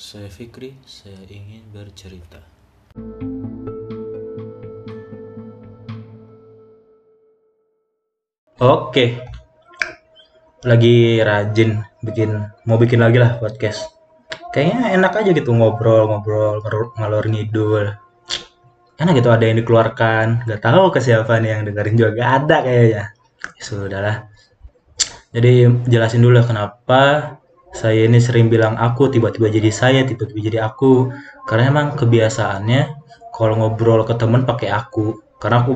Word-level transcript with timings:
Saya 0.00 0.32
Fikri, 0.32 0.80
saya 0.88 1.20
ingin 1.28 1.60
bercerita. 1.76 2.40
Oke. 8.64 9.20
Lagi 10.64 11.20
rajin 11.20 11.84
bikin 12.00 12.32
mau 12.64 12.80
bikin 12.80 13.04
lagi 13.04 13.20
lah 13.20 13.36
podcast. 13.44 13.92
Kayaknya 14.56 14.96
enak 14.96 15.20
aja 15.20 15.30
gitu 15.36 15.52
ngobrol-ngobrol 15.52 16.64
ngalor 16.96 17.28
ngidul. 17.28 17.92
Enak 18.96 19.20
gitu 19.20 19.28
ada 19.28 19.44
yang 19.44 19.60
dikeluarkan. 19.60 20.48
Gak 20.48 20.64
tahu 20.64 20.96
ke 20.96 21.04
siapa 21.04 21.36
nih 21.44 21.60
yang 21.60 21.68
dengerin 21.68 22.00
juga 22.00 22.10
gak 22.16 22.30
ada 22.48 22.56
kayaknya. 22.64 23.04
Ya 23.52 23.62
sudahlah. 23.68 24.16
Jadi 25.36 25.68
jelasin 25.92 26.24
dulu 26.24 26.40
kenapa 26.40 27.36
saya 27.80 28.00
ini 28.08 28.18
sering 28.26 28.46
bilang 28.54 28.74
aku 28.86 29.02
tiba-tiba 29.14 29.48
jadi 29.56 29.70
saya, 29.80 30.00
tiba-tiba 30.08 30.40
jadi 30.48 30.58
aku. 30.68 30.92
Karena 31.48 31.64
emang 31.72 31.86
kebiasaannya 32.00 32.80
kalau 33.36 33.54
ngobrol 33.60 34.00
ke 34.08 34.14
temen 34.20 34.42
pakai 34.50 34.68
aku. 34.80 35.06
Karena 35.40 35.56
aku 35.64 35.72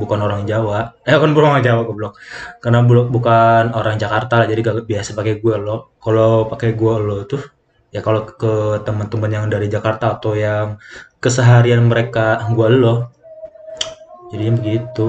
bukan 0.00 0.18
orang 0.26 0.42
Jawa. 0.50 0.78
Eh 1.08 1.14
bukan 1.18 1.32
orang 1.50 1.64
Jawa 1.68 1.82
goblok. 1.88 2.12
Karena 2.62 2.78
bu- 2.88 3.08
bukan 3.14 3.64
orang 3.78 3.96
Jakarta 4.02 4.36
jadi 4.50 4.60
gak 4.66 4.76
biasa 4.90 5.10
pakai 5.18 5.34
gue 5.42 5.54
lo. 5.66 5.76
Kalau 6.04 6.30
pakai 6.50 6.70
gue 6.80 6.94
lo 7.06 7.18
tuh 7.32 7.42
ya 7.94 8.00
kalau 8.06 8.26
ke 8.26 8.82
teman-teman 8.86 9.30
yang 9.30 9.46
dari 9.54 9.66
Jakarta 9.70 10.18
atau 10.18 10.34
yang 10.34 10.82
keseharian 11.22 11.82
mereka 11.86 12.42
gue 12.56 12.68
lo. 12.82 12.94
Jadi 14.32 14.46
begitu. 14.56 15.06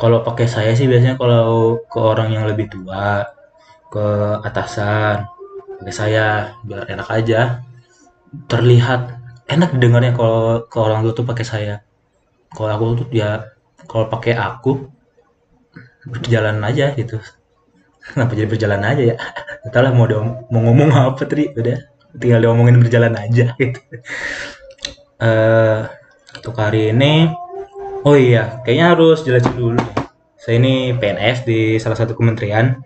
Kalau 0.00 0.18
pakai 0.26 0.46
saya 0.54 0.72
sih 0.78 0.86
biasanya 0.90 1.14
kalau 1.22 1.78
ke 1.92 1.98
orang 2.12 2.28
yang 2.34 2.44
lebih 2.50 2.66
tua, 2.74 3.22
ke 3.92 4.06
atasan, 4.44 5.28
pakai 5.80 5.94
saya 5.94 6.56
biar 6.64 6.88
enak 6.88 7.08
aja. 7.10 7.40
Terlihat 8.50 9.24
enak 9.46 9.76
didengarnya 9.76 10.12
kalau 10.16 10.64
ke 10.66 10.78
orang 10.80 11.04
tua 11.04 11.14
tuh 11.14 11.26
pakai 11.26 11.46
saya. 11.46 11.74
Kalau 12.54 12.70
aku 12.70 12.84
tuh 13.04 13.06
ya 13.10 13.54
kalau 13.84 14.08
pakai 14.08 14.34
aku 14.38 14.88
berjalan 16.08 16.60
aja 16.64 16.92
gitu. 16.96 17.20
Kenapa 18.12 18.36
jadi 18.36 18.48
berjalan 18.48 18.82
aja 18.84 19.02
ya? 19.14 19.16
Entahlah 19.64 19.92
mau 19.92 20.08
dong 20.08 20.48
mau 20.52 20.60
ngomong 20.60 20.90
apa 20.92 21.24
tadi 21.24 21.48
udah 21.52 21.78
tinggal 22.20 22.40
diomongin 22.40 22.78
berjalan 22.80 23.14
aja 23.16 23.52
gitu. 23.60 23.80
Eh 25.20 25.80
untuk 26.34 26.54
hari 26.60 26.92
ini 26.92 27.30
oh 28.04 28.16
iya 28.18 28.60
kayaknya 28.62 28.86
harus 28.96 29.24
jelasin 29.24 29.54
dulu. 29.56 29.80
Saya 30.36 30.60
ini 30.60 30.92
PNS 30.92 31.48
di 31.48 31.80
salah 31.80 31.96
satu 31.96 32.12
kementerian. 32.12 32.76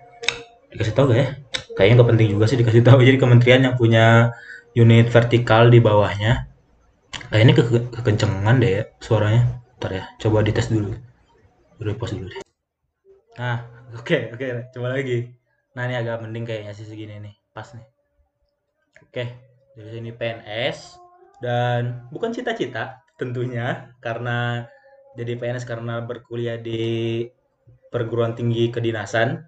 Dikasih 0.72 0.94
tahu 0.94 1.12
gak 1.12 1.18
ya? 1.18 1.28
Kayaknya 1.76 1.94
nggak 1.94 2.10
penting 2.10 2.28
juga 2.34 2.44
sih 2.50 2.58
dikasih 2.58 2.82
tahu. 2.82 2.98
Jadi 3.06 3.18
kementerian 3.22 3.62
yang 3.64 3.74
punya 3.78 4.34
unit 4.74 5.06
vertikal 5.08 5.70
di 5.70 5.78
bawahnya. 5.78 6.50
Kayaknya 7.30 7.54
ke 7.54 7.62
kekencengan 7.94 8.56
deh 8.60 8.70
ya 8.70 8.82
suaranya. 8.98 9.62
Ntar 9.78 9.90
ya, 9.94 10.04
coba 10.18 10.42
dites 10.42 10.68
dulu. 10.68 10.90
Udah 11.78 11.94
pause 11.94 12.18
dulu 12.18 12.28
deh. 12.34 12.42
Nah, 13.38 13.62
oke, 13.94 14.34
oke, 14.34 14.74
coba 14.74 14.98
lagi. 14.98 15.30
Nah, 15.78 15.86
ini 15.86 15.94
agak 15.94 16.26
mending 16.26 16.42
kayaknya 16.42 16.74
sih 16.74 16.82
segini 16.82 17.22
nih. 17.22 17.34
Pas 17.54 17.70
nih. 17.70 17.86
Oke, 19.06 19.24
jadi 19.78 20.02
ini 20.02 20.10
PNS 20.10 20.98
dan 21.38 22.10
bukan 22.10 22.34
cita-cita 22.34 23.06
tentunya 23.14 23.94
karena 24.02 24.66
jadi 25.14 25.38
PNS 25.38 25.62
karena 25.62 26.02
berkuliah 26.02 26.58
di 26.58 27.22
perguruan 27.94 28.34
tinggi 28.34 28.74
kedinasan. 28.74 29.46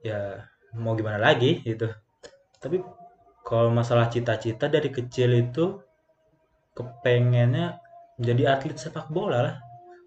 Ya, 0.00 0.48
mau 0.76 0.96
gimana 0.96 1.20
lagi 1.20 1.60
gitu. 1.60 1.88
Tapi 2.56 2.80
kalau 3.44 3.72
masalah 3.72 4.08
cita-cita 4.08 4.68
dari 4.68 4.88
kecil 4.88 5.32
itu 5.36 5.80
kepengennya 6.76 7.80
jadi 8.20 8.56
atlet 8.56 8.76
sepak 8.76 9.08
bola 9.08 9.38
lah. 9.44 9.56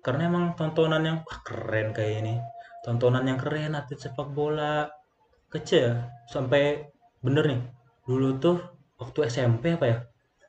Karena 0.04 0.28
emang 0.28 0.54
tontonan 0.54 1.04
yang 1.04 1.18
wah, 1.24 1.40
keren 1.42 1.96
kayak 1.96 2.26
ini. 2.26 2.36
Tontonan 2.86 3.26
yang 3.26 3.40
keren 3.40 3.74
atlet 3.74 4.00
sepak 4.00 4.30
bola 4.32 4.88
kecil 5.50 5.80
ya. 5.92 5.96
Sampai 6.30 6.90
bener 7.22 7.44
nih. 7.50 7.62
Dulu 8.06 8.30
tuh 8.38 8.58
waktu 9.00 9.30
SMP 9.30 9.76
apa 9.76 9.86
ya? 9.86 9.98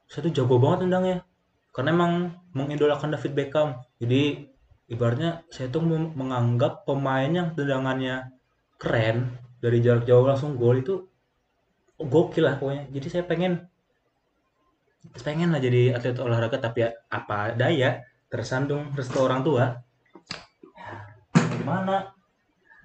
Saya 0.09 0.29
tuh 0.29 0.33
jago 0.33 0.61
banget 0.61 0.89
tendangnya. 0.89 1.19
Karena 1.75 1.91
emang 1.91 2.13
mengidolakan 2.55 3.15
David 3.19 3.33
Beckham. 3.35 3.69
Jadi 3.99 4.47
ibaratnya 4.91 5.43
saya 5.51 5.73
tuh 5.73 5.83
menganggap 5.89 6.85
pemain 6.85 7.31
yang 7.31 7.57
tendangannya 7.57 8.31
keren 8.81 9.37
dari 9.63 9.81
jarak 9.81 10.05
jauh 10.05 10.27
langsung 10.27 10.61
gol 10.61 10.81
itu 10.81 11.07
gokil 11.99 12.45
lah 12.45 12.57
pokoknya. 12.61 12.91
Jadi 12.91 13.07
saya 13.09 13.25
pengen 13.25 13.65
pengen 15.21 15.53
lah 15.53 15.61
jadi 15.61 15.95
atlet 15.95 16.17
olahraga 16.17 16.57
tapi 16.59 16.85
ya 16.85 16.91
apa 17.13 17.53
daya 17.55 18.03
tersandung 18.33 18.91
restu 18.97 19.21
orang 19.23 19.47
tua. 19.47 19.79
Gimana? 21.35 22.13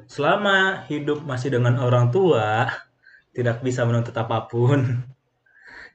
Selama 0.10 0.88
hidup 0.90 1.22
masih 1.22 1.54
dengan 1.54 1.78
orang 1.78 2.10
tua, 2.10 2.70
tidak 3.36 3.62
bisa 3.62 3.86
menuntut 3.86 4.16
apa 4.18 4.50
pun. 4.50 5.06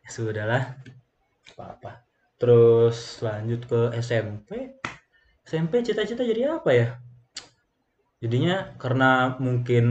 Ya 0.05 0.11
sudahlah, 0.13 0.77
apa-apa. 1.57 2.05
Terus 2.37 3.25
lanjut 3.25 3.65
ke 3.65 3.81
SMP. 3.99 4.77
SMP 5.49 5.81
cita-cita 5.81 6.21
jadi 6.21 6.61
apa 6.61 6.71
ya? 6.77 7.01
Jadinya 8.25 8.57
karena 8.83 9.37
mungkin 9.45 9.85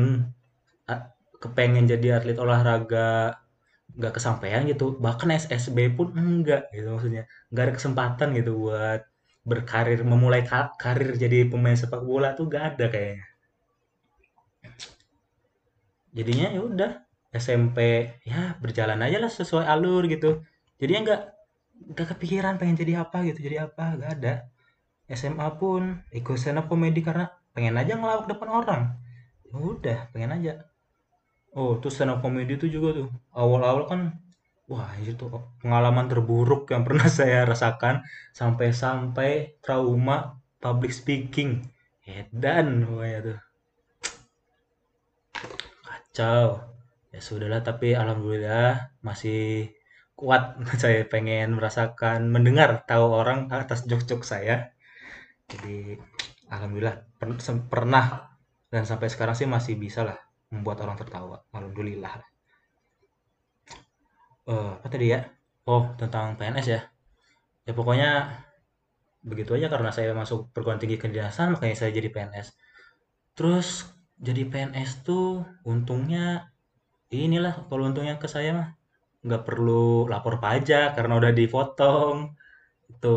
kepengen 1.43 1.85
jadi 1.91 2.07
atlet 2.17 2.37
olahraga 2.39 3.37
nggak 3.97 4.13
kesampaian 4.17 4.63
gitu. 4.71 4.85
Bahkan 5.05 5.29
SSB 5.41 5.79
pun 5.97 6.07
enggak 6.21 6.61
gitu 6.75 6.87
maksudnya. 6.95 7.23
Nggak 7.51 7.63
ada 7.67 7.73
kesempatan 7.77 8.29
gitu 8.39 8.51
buat 8.63 9.01
berkarir, 9.51 9.99
memulai 10.11 10.41
ka- 10.49 10.73
karir 10.83 11.09
jadi 11.23 11.37
pemain 11.51 11.75
sepak 11.81 12.01
bola 12.09 12.29
tuh 12.37 12.45
gak 12.53 12.63
ada 12.75 12.85
kayaknya. 12.93 13.25
Jadinya 16.17 16.47
ya 16.55 16.61
udah 16.69 16.91
SMP 17.33 17.77
ya 18.29 18.53
berjalan 18.63 18.99
aja 19.05 19.17
lah 19.23 19.31
sesuai 19.39 19.65
alur 19.73 20.05
gitu. 20.13 20.29
Jadinya 20.79 21.01
nggak 21.05 21.21
nggak 21.93 22.07
kepikiran 22.15 22.55
pengen 22.61 22.77
jadi 22.81 22.93
apa 23.03 23.17
gitu, 23.27 23.39
jadi 23.47 23.57
apa 23.67 23.85
gak 24.01 24.11
ada. 24.21 24.33
SMA 25.09 25.49
pun 25.61 26.01
ikut 26.13 26.37
stand 26.39 26.59
up 26.61 26.67
karena 26.71 27.25
pengen 27.53 27.77
aja 27.77 27.93
ngelawak 27.95 28.25
depan 28.27 28.49
orang. 28.49 28.81
Ya 29.47 29.55
udah, 29.57 29.99
pengen 30.11 30.33
aja. 30.35 30.53
Oh, 31.53 31.77
tuh 31.77 31.93
stand 31.93 32.09
up 32.09 32.25
komedi 32.25 32.57
itu 32.57 32.65
juga 32.65 32.97
tuh. 32.97 33.09
Awal-awal 33.29 33.85
kan 33.85 34.01
wah 34.65 34.89
itu 34.97 35.29
pengalaman 35.61 36.09
terburuk 36.09 36.65
yang 36.73 36.81
pernah 36.81 37.05
saya 37.19 37.45
rasakan 37.45 38.01
sampai-sampai 38.33 39.61
trauma 39.61 40.41
public 40.57 40.91
speaking. 40.91 41.61
Edan 42.03 42.89
pokoknya 42.89 43.19
tuh. 43.21 43.39
Kacau. 45.85 46.47
Ya 47.13 47.21
sudahlah, 47.21 47.61
tapi 47.61 47.93
alhamdulillah 47.93 48.97
masih 49.05 49.69
kuat. 50.17 50.57
Saya 50.81 51.05
pengen 51.05 51.53
merasakan, 51.57 52.33
mendengar 52.33 52.81
tahu 52.89 53.13
orang 53.13 53.53
atas 53.53 53.85
jok-jok 53.85 54.25
saya. 54.25 54.73
Jadi 55.45 56.01
alhamdulillah 56.55 56.95
per- 57.19 57.41
pernah 57.71 58.05
dan 58.73 58.83
sampai 58.89 59.07
sekarang 59.13 59.35
sih 59.39 59.47
masih 59.55 59.75
bisa 59.83 60.01
lah 60.09 60.17
membuat 60.53 60.77
orang 60.85 60.97
tertawa. 61.01 61.37
Alhamdulillah. 61.55 62.13
Eh, 64.51 64.71
apa 64.79 64.87
tadi 64.91 65.05
ya? 65.13 65.19
Oh, 65.71 65.83
tentang 65.99 66.25
PNS 66.37 66.67
ya. 66.75 66.81
Ya 67.67 67.73
pokoknya 67.77 68.09
begitu 69.23 69.51
aja 69.57 69.67
karena 69.73 69.89
saya 69.95 70.11
masuk 70.21 70.51
perguruan 70.53 70.79
tinggi 70.81 70.97
kedinasan 70.99 71.55
makanya 71.55 71.75
saya 71.79 71.91
jadi 71.97 72.09
PNS. 72.13 72.47
Terus 73.37 73.67
jadi 74.27 74.43
PNS 74.51 74.91
tuh 75.07 75.43
untungnya 75.73 76.51
inilah 77.13 77.53
kalau 77.69 77.83
untungnya 77.89 78.15
ke 78.23 78.27
saya 78.35 78.51
mah 78.59 78.69
nggak 79.25 79.43
perlu 79.47 80.07
lapor 80.11 80.35
pajak 80.43 80.95
karena 80.97 81.13
udah 81.21 81.33
dipotong 81.39 82.15
itu 82.93 83.15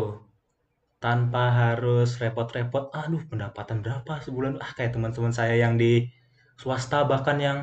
tanpa 0.97 1.53
harus 1.53 2.17
repot-repot 2.17 2.89
aduh 2.93 3.21
pendapatan 3.29 3.85
berapa 3.85 4.19
sebulan? 4.25 4.57
Ah 4.61 4.71
kayak 4.73 4.97
teman-teman 4.97 5.33
saya 5.33 5.53
yang 5.57 5.77
di 5.77 6.09
swasta 6.57 7.05
bahkan 7.05 7.37
yang 7.37 7.57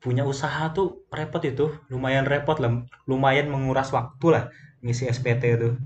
punya 0.00 0.24
usaha 0.24 0.72
tuh 0.72 1.04
repot 1.12 1.44
itu 1.44 1.68
lumayan 1.92 2.24
repot 2.24 2.56
lah 2.56 2.88
lumayan 3.04 3.52
menguras 3.52 3.92
waktu 3.92 4.26
lah 4.32 4.44
ngisi 4.80 5.12
SPT 5.12 5.60
itu 5.60 5.76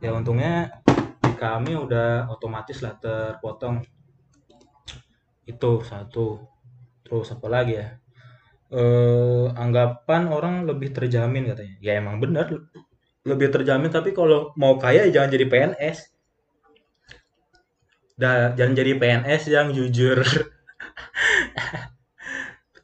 ya 0.00 0.16
untungnya 0.16 0.80
di 1.20 1.32
kami 1.36 1.76
udah 1.76 2.32
otomatis 2.32 2.80
lah 2.80 2.96
terpotong. 2.96 3.84
Itu 5.44 5.84
satu. 5.84 6.40
Terus 7.04 7.28
apa 7.36 7.46
lagi 7.52 7.76
ya? 7.76 8.00
Eh, 8.70 9.46
anggapan 9.54 10.32
orang 10.32 10.64
lebih 10.64 10.96
terjamin 10.96 11.52
katanya. 11.52 11.76
Ya 11.84 12.00
emang 12.00 12.18
benar 12.18 12.48
lebih 13.20 13.52
terjamin 13.52 13.92
tapi 13.92 14.16
kalau 14.16 14.56
mau 14.56 14.80
kaya 14.80 15.04
ya 15.08 15.20
jangan 15.20 15.30
jadi 15.36 15.46
PNS. 15.46 15.98
Jangan 18.20 18.74
jadi 18.76 18.92
PNS 19.00 19.42
yang 19.48 19.72
jujur. 19.72 20.20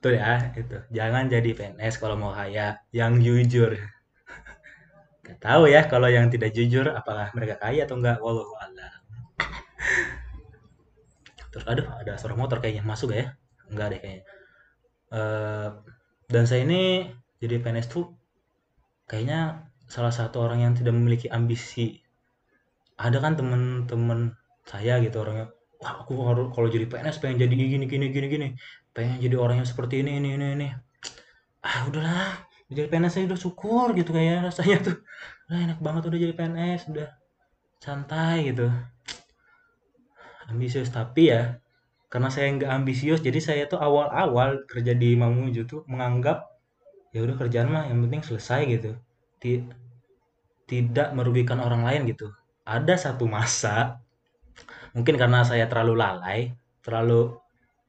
tuh 0.06 0.14
ya 0.14 0.54
itu 0.54 0.76
jangan 0.94 1.26
jadi 1.26 1.50
PNS 1.50 1.98
kalau 1.98 2.14
mau 2.14 2.32
kaya 2.32 2.78
yang 2.94 3.18
jujur. 3.18 3.74
Gak 5.26 5.38
tahu 5.42 5.66
ya 5.66 5.90
kalau 5.90 6.06
yang 6.06 6.30
tidak 6.30 6.54
jujur 6.54 6.86
apakah 6.94 7.34
mereka 7.34 7.58
kaya 7.58 7.82
atau 7.82 7.98
enggak 7.98 8.22
wallahu 8.22 8.54
a'lam. 8.62 9.02
Terus 11.50 11.64
aduh 11.66 11.86
ada 11.90 12.14
suara 12.14 12.38
motor 12.38 12.62
kayaknya. 12.62 12.86
Masuk 12.86 13.10
ya? 13.10 13.34
Enggak 13.66 13.96
deh 13.96 14.00
kayaknya. 14.00 14.24
Eh, 15.10 15.68
dan 16.30 16.44
saya 16.46 16.62
ini 16.62 17.10
jadi 17.42 17.58
PNS 17.58 17.90
tuh 17.90 18.14
kayaknya 19.10 19.66
salah 19.90 20.14
satu 20.14 20.38
orang 20.46 20.62
yang 20.62 20.72
tidak 20.78 20.94
memiliki 20.94 21.26
ambisi. 21.26 21.98
Ada 22.94 23.18
kan 23.18 23.34
temen-temen 23.34 24.38
saya 24.70 24.92
gitu 25.04 25.16
orangnya 25.22 25.46
wah 25.80 25.92
aku 26.02 26.12
harus 26.28 26.46
kalau 26.54 26.68
jadi 26.74 26.86
PNS 26.90 27.16
pengen 27.22 27.38
jadi 27.44 27.54
gini 27.60 27.84
gini 27.92 28.06
gini 28.14 28.26
gini 28.34 28.46
pengen 28.96 29.16
jadi 29.24 29.36
orang 29.44 29.56
yang 29.62 29.68
seperti 29.72 29.94
ini 30.02 30.10
ini 30.20 30.28
ini 30.36 30.46
ini. 30.56 30.68
Ah 31.68 31.80
udahlah 31.88 32.30
jadi 32.70 32.88
PNS 32.90 33.12
saya 33.16 33.24
udah 33.30 33.40
syukur 33.44 33.86
gitu 33.98 34.10
kayak 34.16 34.36
rasanya 34.48 34.76
tuh. 34.86 34.96
Nah, 35.48 35.58
enak 35.66 35.78
banget 35.86 36.02
udah 36.10 36.18
jadi 36.24 36.34
PNS 36.38 36.82
udah 36.92 37.08
santai 37.84 38.36
gitu. 38.50 38.66
Ambisius 40.50 40.88
tapi 40.94 41.22
ya 41.34 41.42
karena 42.12 42.28
saya 42.34 42.48
nggak 42.56 42.70
ambisius 42.78 43.20
jadi 43.26 43.40
saya 43.48 43.62
tuh 43.72 43.80
awal-awal 43.86 44.50
kerja 44.70 44.92
di 45.02 45.10
Mamuju 45.20 45.62
tuh 45.72 45.80
menganggap 45.90 46.38
ya 47.14 47.20
udah 47.26 47.36
kerjaan 47.40 47.68
mah 47.74 47.84
yang 47.90 48.00
penting 48.06 48.22
selesai 48.28 48.60
gitu. 48.74 48.90
Ti- 49.42 49.66
tidak 50.70 51.14
merugikan 51.14 51.58
orang 51.62 51.82
lain 51.86 52.02
gitu. 52.10 52.30
Ada 52.66 52.94
satu 53.10 53.24
masa 53.30 54.02
mungkin 54.96 55.20
karena 55.20 55.44
saya 55.44 55.68
terlalu 55.68 55.94
lalai 56.00 56.56
terlalu 56.80 57.36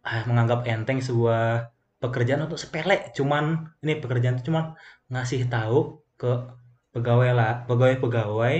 ah, 0.03 0.27
menganggap 0.27 0.67
enteng 0.67 0.99
sebuah 0.99 1.71
pekerjaan 2.03 2.45
untuk 2.45 2.59
sepele. 2.59 3.09
Cuman 3.15 3.71
ini 3.81 3.97
pekerjaan 3.97 4.37
itu 4.37 4.51
cuman 4.51 4.75
ngasih 5.07 5.47
tahu 5.47 6.03
ke 6.19 6.51
pegawai 6.91 7.31
lah 7.31 7.51
pegawai-pegawai 7.65 8.55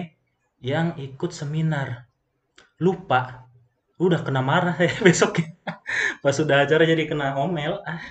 yang 0.64 0.96
ikut 0.96 1.36
seminar. 1.36 2.08
Lupa 2.80 3.50
udah 4.00 4.22
kena 4.24 4.40
marah 4.40 4.80
saya 4.80 4.96
besoknya. 5.06 5.60
Pas 6.24 6.34
sudah 6.34 6.64
acara 6.64 6.88
jadi 6.88 7.04
kena 7.06 7.36
omel. 7.36 7.84
Ah 7.84 8.02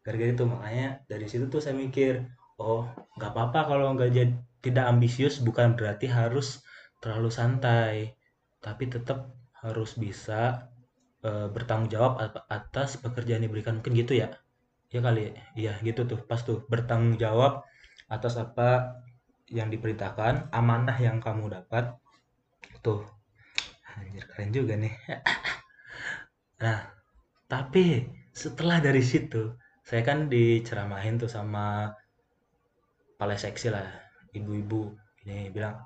gara-gara 0.00 0.32
itu 0.32 0.44
makanya 0.48 1.04
dari 1.06 1.26
situ 1.28 1.46
tuh 1.52 1.60
saya 1.60 1.76
mikir 1.76 2.24
oh 2.56 2.88
nggak 3.20 3.30
apa-apa 3.36 3.60
kalau 3.68 3.92
nggak 3.94 4.10
jadi 4.12 4.34
tidak 4.60 4.84
ambisius 4.88 5.40
bukan 5.40 5.76
berarti 5.76 6.08
harus 6.08 6.64
terlalu 7.00 7.30
santai 7.32 8.16
tapi 8.64 8.84
tetap 8.94 9.18
harus 9.62 9.90
bisa 10.04 10.68
eh, 11.28 11.48
bertanggung 11.54 11.90
jawab 11.94 12.12
at- 12.24 12.46
atas 12.58 12.98
pekerjaan 13.04 13.42
yang 13.44 13.50
diberikan. 13.52 13.74
Mungkin 13.80 13.94
gitu 14.02 14.14
ya? 14.22 14.28
Ya 14.94 15.00
kali? 15.06 15.34
Ya 15.58 15.74
gitu 15.86 16.02
tuh. 16.10 16.20
Pas 16.28 16.40
tuh. 16.48 16.58
Bertanggung 16.72 17.16
jawab 17.24 17.64
atas 18.10 18.34
apa 18.44 18.98
yang 19.50 19.68
diperintahkan 19.74 20.52
amanah 20.54 20.96
yang 21.00 21.18
kamu 21.24 21.50
dapat. 21.56 21.94
Tuh. 22.84 23.02
Anjir 23.98 24.24
keren 24.30 24.50
juga 24.54 24.74
nih. 24.80 24.94
Nah 26.62 26.78
tapi 27.52 27.84
setelah 28.42 28.78
dari 28.86 29.02
situ 29.12 29.42
saya 29.88 30.02
kan 30.08 30.18
diceramahin 30.34 31.16
tuh 31.22 31.30
sama 31.36 31.66
kepala 33.14 33.36
seksi 33.38 33.68
lah. 33.74 33.86
Ibu-ibu 34.38 34.80
ini 35.26 35.50
bilang 35.54 35.76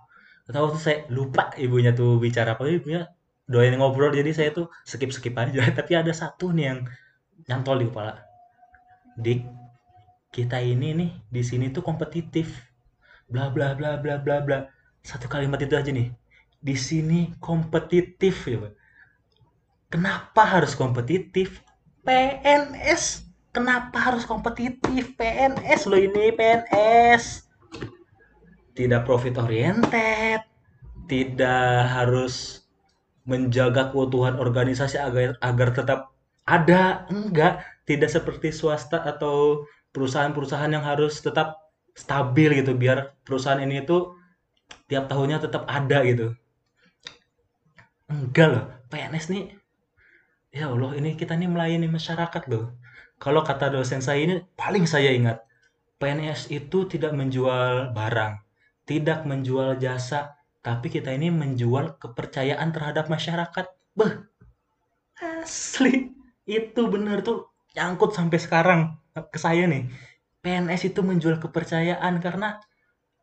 tahu 0.53 0.77
tuh 0.77 0.83
saya 0.83 0.99
lupa 1.09 1.57
ibunya 1.57 1.97
tuh 1.97 2.21
bicara 2.21 2.53
apa 2.53 2.69
ibunya 2.69 3.09
doain 3.49 3.77
ngobrol 3.77 4.13
jadi 4.13 4.33
saya 4.33 4.51
tuh 4.53 4.69
skip 4.85 5.13
skip 5.13 5.33
aja. 5.37 5.65
Tapi 5.79 5.93
ada 5.97 6.13
satu 6.13 6.53
nih 6.53 6.65
yang 6.69 6.79
nyantol 7.49 7.81
di 7.81 7.87
kepala. 7.89 8.21
Dik 9.17 9.41
kita 10.35 10.61
ini 10.61 10.93
nih 10.93 11.11
di 11.33 11.43
sini 11.45 11.73
tuh 11.73 11.81
kompetitif. 11.81 12.53
Bla 13.31 13.49
bla 13.49 13.73
bla 13.73 13.97
bla 13.97 14.21
bla 14.21 14.45
bla. 14.45 14.69
Satu 15.01 15.29
kalimat 15.29 15.61
itu 15.65 15.73
aja 15.77 15.89
nih. 15.89 16.13
Di 16.61 16.77
sini 16.77 17.33
kompetitif. 17.41 18.45
Ya 18.45 18.73
kenapa 19.89 20.45
harus 20.45 20.77
kompetitif? 20.77 21.65
PNS 22.05 23.25
kenapa 23.55 23.97
harus 23.97 24.29
kompetitif? 24.29 25.17
PNS 25.17 25.89
lo 25.89 25.97
ini 25.97 26.35
PNS 26.37 27.47
tidak 28.75 29.07
profit 29.07 29.39
oriented 29.39 30.43
tidak 31.07 31.89
harus 31.89 32.65
menjaga 33.25 33.93
keutuhan 33.93 34.37
organisasi 34.37 35.01
agar 35.01 35.37
agar 35.41 35.69
tetap 35.73 36.01
ada 36.45 37.09
enggak. 37.09 37.65
Tidak 37.85 38.09
seperti 38.09 38.49
swasta 38.49 39.05
atau 39.05 39.69
perusahaan-perusahaan 39.93 40.73
yang 40.73 40.81
harus 40.81 41.21
tetap 41.21 41.69
stabil 41.93 42.65
gitu 42.65 42.73
biar 42.73 43.13
perusahaan 43.29 43.61
ini 43.61 43.85
tuh 43.85 44.17
tiap 44.89 45.05
tahunnya 45.13 45.45
tetap 45.45 45.69
ada 45.69 46.01
gitu. 46.09 46.33
Enggak 48.09 48.49
loh 48.49 48.65
PNS 48.89 49.29
nih 49.33 49.45
ya 50.49 50.73
Allah 50.73 50.97
ini 50.97 51.13
kita 51.13 51.37
nih 51.37 51.49
melayani 51.49 51.93
masyarakat 51.93 52.43
loh. 52.49 52.73
Kalau 53.21 53.45
kata 53.45 53.69
dosen 53.69 54.01
saya 54.01 54.25
ini 54.25 54.41
paling 54.57 54.89
saya 54.89 55.13
ingat 55.13 55.45
PNS 56.01 56.49
itu 56.57 56.89
tidak 56.89 57.13
menjual 57.13 57.93
barang 57.93 58.44
tidak 58.85 59.25
menjual 59.25 59.77
jasa 59.81 60.37
tapi 60.65 60.89
kita 60.89 61.13
ini 61.13 61.29
menjual 61.29 62.01
kepercayaan 62.01 62.73
terhadap 62.73 63.13
masyarakat. 63.13 63.69
Beh 63.93 64.13
asli. 65.21 66.09
Itu 66.49 66.89
bener 66.89 67.21
tuh 67.21 67.53
nyangkut 67.77 68.17
sampai 68.17 68.41
sekarang 68.41 68.81
ke 69.13 69.37
saya 69.37 69.69
nih. 69.69 69.93
PNS 70.41 70.93
itu 70.93 71.01
menjual 71.05 71.37
kepercayaan 71.37 72.17
karena 72.21 72.61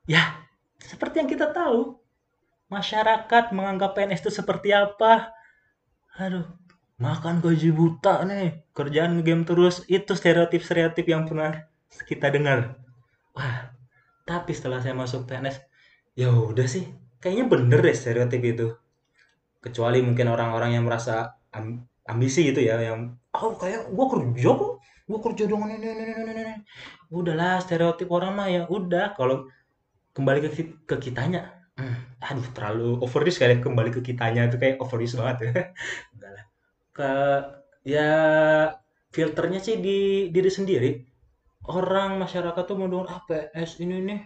ya 0.06 0.42
seperti 0.78 1.22
yang 1.22 1.30
kita 1.30 1.50
tahu 1.50 1.98
masyarakat 2.70 3.54
menganggap 3.54 3.98
PNS 3.98 4.22
itu 4.22 4.32
seperti 4.38 4.78
apa. 4.78 5.34
Aduh 6.22 6.46
makan 7.02 7.42
gaji 7.42 7.74
buta 7.74 8.22
nih 8.22 8.70
kerjaan 8.78 9.18
ngegame 9.18 9.50
terus. 9.50 9.82
Itu 9.90 10.14
stereotip-stereotip 10.14 11.10
yang 11.10 11.26
pernah 11.26 11.66
kita 12.06 12.30
dengar. 12.30 12.78
Wah 13.34 13.81
tapi 14.30 14.52
setelah 14.58 14.80
saya 14.84 14.96
masuk 14.98 15.22
PNS 15.30 15.58
ya 16.20 16.28
udah 16.32 16.68
sih. 16.74 16.84
Kayaknya 17.22 17.46
bener 17.54 17.80
deh 17.86 17.96
stereotip 18.00 18.42
itu. 18.54 18.66
Kecuali 19.62 20.02
mungkin 20.02 20.28
orang-orang 20.34 20.72
yang 20.78 20.86
merasa 20.90 21.38
am- 21.54 21.86
ambisi 22.10 22.50
gitu 22.50 22.62
ya 22.66 22.82
yang 22.82 23.14
oh 23.38 23.54
kayak 23.62 23.94
gua 23.94 24.06
kerja 24.14 24.50
kok. 24.58 24.72
Gua 25.10 25.20
kerja 25.26 25.44
dengan 25.46 25.70
ini 25.76 25.88
ini 25.94 26.04
ini 26.10 26.32
ini 26.34 26.56
udahlah 27.14 27.62
stereotip 27.64 28.10
orang 28.10 28.32
mah 28.38 28.48
ya 28.50 28.62
udah. 28.66 29.14
Kalau 29.18 29.46
kembali 30.18 30.40
ke 30.46 30.50
ke 30.90 30.96
kitanya 31.06 31.42
hmm, 31.80 31.96
aduh 32.24 32.48
terlalu 32.56 32.88
overuse 33.06 33.38
kali 33.42 33.58
ya, 33.58 33.60
kembali 33.66 33.90
ke 33.98 34.02
kitanya. 34.10 34.42
Itu 34.50 34.58
kayak 34.62 34.78
overuse 34.84 35.16
banget. 35.20 35.38
Ya 35.46 35.52
Enggak 36.16 36.32
lah. 36.38 36.46
ke 36.98 37.10
ya 37.94 38.10
filternya 39.16 39.60
sih 39.66 39.76
di 39.86 39.98
diri 40.36 40.50
sendiri 40.58 40.90
orang 41.70 42.18
masyarakat 42.18 42.64
tuh 42.66 42.76
mau 42.78 42.90
dengar 42.90 43.08
ah 43.14 43.22
PS 43.28 43.84
ini 43.84 44.02
nih 44.02 44.22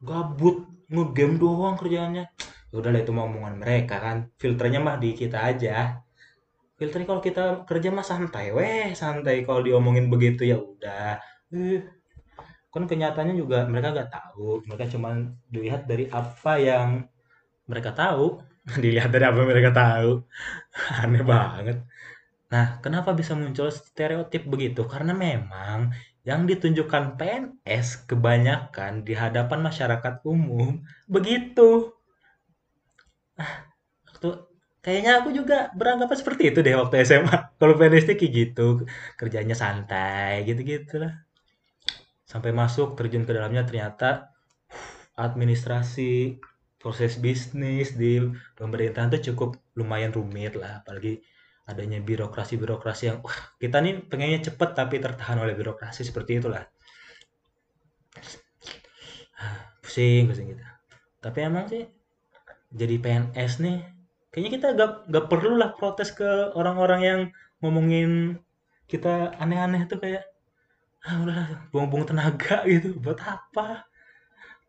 gabut 0.00 0.68
ngegame 0.90 1.36
doang 1.36 1.76
kerjaannya. 1.78 2.24
Ya 2.70 2.74
udahlah 2.74 3.00
itu 3.02 3.12
mau 3.14 3.26
omongan 3.26 3.56
mereka 3.60 3.96
kan. 4.00 4.16
Filternya 4.40 4.80
mah 4.82 4.96
di 4.98 5.14
kita 5.14 5.38
aja. 5.42 6.00
Filternya 6.78 7.06
kalau 7.06 7.22
kita 7.22 7.44
kerja 7.68 7.88
mah 7.92 8.06
santai 8.06 8.50
weh 8.54 8.92
santai. 8.96 9.46
Kalau 9.46 9.60
diomongin 9.62 10.08
begitu 10.08 10.48
ya 10.48 10.58
udah. 10.58 11.20
Eh 11.54 11.82
kan 12.70 12.86
kenyataannya 12.86 13.34
juga 13.34 13.66
mereka 13.66 13.94
nggak 13.94 14.10
tahu. 14.10 14.64
Mereka 14.66 14.84
cuma 14.94 15.08
dilihat 15.50 15.86
dari 15.90 16.06
apa 16.10 16.52
yang 16.58 16.88
mereka 17.66 17.94
tahu. 17.94 18.42
Dilihat 18.82 19.10
dari 19.10 19.24
apa 19.26 19.40
mereka 19.42 19.70
tahu. 19.72 20.10
Aneh 21.02 21.24
banget. 21.26 21.82
Nah 22.50 22.78
kenapa 22.82 23.14
bisa 23.14 23.34
muncul 23.38 23.70
stereotip 23.70 24.46
begitu? 24.46 24.82
Karena 24.86 25.14
memang 25.14 25.90
yang 26.20 26.44
ditunjukkan 26.44 27.16
PNS 27.16 28.04
kebanyakan 28.04 29.02
di 29.08 29.16
hadapan 29.16 29.64
masyarakat 29.64 30.20
umum 30.28 30.84
begitu. 31.08 31.96
Waktu 34.04 34.28
kayaknya 34.84 35.24
aku 35.24 35.32
juga 35.32 35.72
beranggapan 35.72 36.16
seperti 36.16 36.52
itu 36.52 36.60
deh 36.60 36.76
waktu 36.76 37.04
SMA 37.08 37.56
kalau 37.56 37.76
PNS 37.80 38.04
itu 38.04 38.14
kayak 38.20 38.32
gitu 38.36 38.66
kerjanya 39.16 39.56
santai 39.56 40.44
gitu-gitu 40.44 41.00
lah. 41.00 41.24
Sampai 42.28 42.52
masuk 42.52 43.00
terjun 43.00 43.24
ke 43.24 43.32
dalamnya 43.32 43.64
ternyata 43.64 44.30
administrasi 45.16 46.36
proses 46.80 47.20
bisnis 47.20 47.96
di 47.96 48.20
pemerintahan 48.56 49.12
tuh 49.16 49.22
cukup 49.32 49.56
lumayan 49.76 50.12
rumit 50.12 50.52
lah. 50.56 50.84
Apalagi 50.84 51.24
adanya 51.70 52.02
birokrasi-birokrasi 52.02 53.04
yang 53.06 53.18
wah 53.22 53.36
kita 53.62 53.78
nih 53.78 54.02
pengennya 54.10 54.50
cepet 54.50 54.70
tapi 54.74 54.98
tertahan 54.98 55.38
oleh 55.38 55.54
birokrasi 55.54 56.02
seperti 56.02 56.42
itulah. 56.42 56.66
Pusing 59.80 60.26
pusing 60.26 60.46
kita. 60.54 60.66
Tapi 61.22 61.38
emang 61.46 61.70
sih 61.70 61.86
jadi 62.70 62.96
PNS 63.02 63.52
nih 63.62 63.78
kayaknya 64.30 64.50
kita 64.54 64.66
gak, 64.78 64.90
gak 65.10 65.26
perlu 65.26 65.58
lah 65.58 65.74
protes 65.74 66.14
ke 66.14 66.54
orang-orang 66.54 67.00
yang 67.02 67.20
ngomongin 67.62 68.38
kita 68.86 69.34
aneh-aneh 69.38 69.86
tuh 69.90 69.98
kayak 70.02 70.26
ah 71.06 71.16
udahlah 71.22 71.48
buang-buang 71.70 72.10
tenaga 72.10 72.66
gitu. 72.66 72.98
Buat 72.98 73.20
apa? 73.22 73.86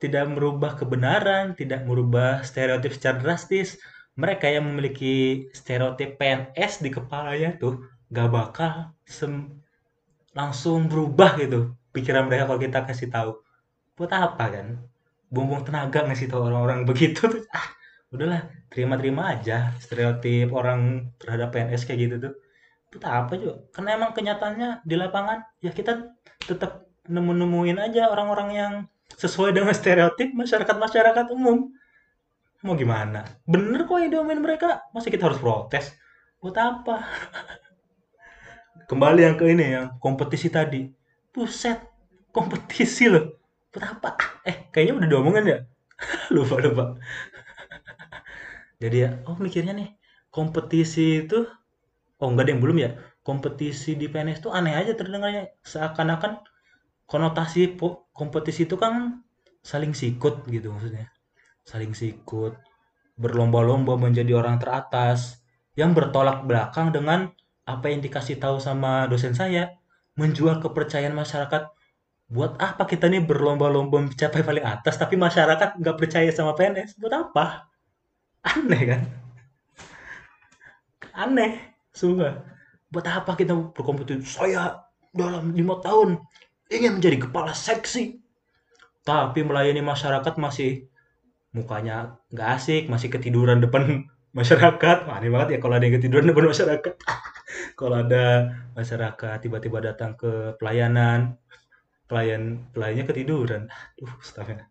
Tidak 0.02 0.34
merubah 0.34 0.78
kebenaran 0.78 1.54
tidak 1.54 1.86
merubah 1.86 2.42
stereotip 2.42 2.94
secara 2.98 3.18
drastis 3.22 3.78
mereka 4.22 4.46
yang 4.46 4.70
memiliki 4.70 5.50
stereotip 5.50 6.22
PNS 6.22 6.86
di 6.86 6.90
kepalanya 6.94 7.58
tuh 7.58 7.82
gak 8.14 8.30
bakal 8.30 8.94
sem- 9.02 9.58
langsung 10.38 10.86
berubah 10.86 11.42
gitu 11.42 11.74
pikiran 11.90 12.30
mereka 12.30 12.46
kalau 12.46 12.62
kita 12.62 12.86
kasih 12.86 13.10
tahu. 13.10 13.32
Buat 13.98 14.12
apa 14.14 14.46
kan? 14.54 14.68
Buang-buang 15.34 15.66
tenaga 15.66 16.06
ngasih 16.06 16.30
tahu 16.30 16.54
orang-orang 16.54 16.86
begitu 16.90 17.26
tuh. 17.26 17.42
Ah 17.50 17.68
udahlah 18.12 18.44
terima-terima 18.68 19.40
aja 19.40 19.72
stereotip 19.80 20.52
orang 20.52 21.12
terhadap 21.18 21.56
PNS 21.56 21.90
kayak 21.90 22.00
gitu 22.06 22.16
tuh. 22.30 22.34
Buat 22.94 23.04
apa 23.10 23.34
juga? 23.42 23.56
Karena 23.74 23.90
emang 23.98 24.12
kenyataannya 24.14 24.70
di 24.86 24.96
lapangan 25.00 25.40
ya 25.66 25.74
kita 25.74 26.14
tetap 26.46 26.86
nemu-nemuin 27.10 27.78
aja 27.82 28.14
orang-orang 28.14 28.50
yang 28.54 28.74
sesuai 29.18 29.52
dengan 29.58 29.74
stereotip 29.76 30.32
masyarakat-masyarakat 30.32 31.26
umum 31.34 31.72
mau 32.62 32.78
gimana? 32.78 33.26
Bener 33.46 33.90
kok 33.90 33.98
yang 33.98 34.12
diomelin 34.14 34.42
mereka. 34.42 34.86
Masa 34.94 35.10
kita 35.10 35.30
harus 35.30 35.42
protes? 35.42 35.98
Buat 36.42 36.58
apa? 36.58 36.96
Kembali 38.90 39.22
yang 39.26 39.36
ke 39.38 39.46
ini 39.50 39.66
yang 39.78 39.88
kompetisi 39.98 40.50
tadi. 40.54 40.90
Buset 41.34 41.82
kompetisi 42.30 43.10
loh. 43.10 43.42
Buat 43.74 43.86
apa? 43.98 44.10
Eh 44.46 44.70
kayaknya 44.70 44.94
udah 45.02 45.10
diomongin 45.10 45.46
ya? 45.46 45.60
Lupa 46.36 46.58
lupa. 46.62 46.86
Jadi 48.82 48.98
ya 49.06 49.22
oh 49.30 49.38
mikirnya 49.38 49.78
nih 49.78 49.94
kompetisi 50.34 51.22
itu 51.26 51.46
oh 52.18 52.28
enggak 52.30 52.50
ada 52.50 52.52
yang 52.58 52.62
belum 52.62 52.78
ya? 52.82 52.92
Kompetisi 53.22 53.94
di 53.94 54.10
PNS 54.10 54.42
tuh 54.42 54.52
aneh 54.54 54.74
aja 54.74 54.98
terdengarnya. 54.98 55.54
Seakan-akan 55.62 56.42
konotasi 57.06 57.78
kompetisi 58.18 58.66
itu 58.66 58.82
kan 58.82 59.22
saling 59.62 59.94
sikut 59.94 60.42
gitu 60.50 60.74
maksudnya 60.74 61.06
saling 61.66 61.94
sikut 61.94 62.58
berlomba-lomba 63.18 63.96
menjadi 64.00 64.38
orang 64.38 64.58
teratas 64.58 65.42
yang 65.78 65.94
bertolak 65.94 66.44
belakang 66.44 66.90
dengan 66.90 67.32
apa 67.70 67.94
yang 67.94 68.02
dikasih 68.02 68.42
tahu 68.42 68.58
sama 68.58 69.06
dosen 69.08 69.38
saya 69.38 69.78
menjual 70.18 70.60
kepercayaan 70.60 71.16
masyarakat 71.16 71.72
buat 72.32 72.56
apa 72.64 72.88
kita 72.88 73.12
nih 73.12 73.24
berlomba-lomba 73.28 74.08
mencapai 74.08 74.42
paling 74.42 74.64
atas 74.64 74.96
tapi 74.96 75.20
masyarakat 75.20 75.76
nggak 75.78 75.98
percaya 76.00 76.32
sama 76.32 76.56
PNS 76.56 76.96
buat 76.96 77.12
apa? 77.12 77.68
Aneh 78.56 78.82
kan? 78.88 79.02
Aneh 81.12 81.76
sungguh 81.92 82.32
buat 82.88 83.04
apa 83.04 83.36
kita 83.36 83.52
berkompetisi? 83.76 84.40
Saya 84.40 84.80
dalam 85.12 85.52
lima 85.52 85.84
tahun 85.84 86.24
ingin 86.72 87.00
menjadi 87.00 87.28
kepala 87.28 87.52
seksi. 87.52 88.20
Tapi 89.04 89.44
melayani 89.44 89.84
masyarakat 89.84 90.38
masih 90.40 90.88
mukanya 91.52 92.16
nggak 92.32 92.50
asik 92.58 92.84
masih 92.88 93.12
ketiduran 93.12 93.60
depan 93.60 94.08
masyarakat. 94.40 94.98
Wah, 95.08 95.20
aneh 95.20 95.32
banget 95.32 95.48
ya 95.56 95.60
kalau 95.60 95.76
ada 95.76 95.86
yang 95.88 95.96
ketiduran 96.00 96.26
depan 96.32 96.46
masyarakat. 96.54 96.94
Kalau 97.76 97.96
ada 98.00 98.26
masyarakat 98.78 99.38
tiba-tiba 99.44 99.84
datang 99.84 100.16
ke 100.16 100.56
pelayanan 100.56 101.36
pelayan 102.12 102.68
pelayannya 102.76 103.08
ketiduran. 103.08 103.72
Uh 104.04 104.16
staffnya 104.20 104.68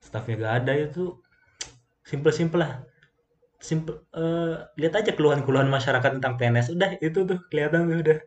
staffnya 0.00 0.36
gak 0.36 0.54
ada 0.64 0.72
itu 0.76 1.16
simple 2.04 2.32
simple 2.32 2.60
lah. 2.60 2.84
Simple 3.60 4.08
eh, 4.16 4.56
lihat 4.80 4.94
aja 5.04 5.12
keluhan-keluhan 5.16 5.68
masyarakat 5.68 6.20
tentang 6.20 6.40
PNS 6.40 6.76
udah 6.76 6.90
itu 7.00 7.24
tuh 7.24 7.38
kelihatan 7.48 7.88
tuh 7.88 8.00
udah. 8.04 8.18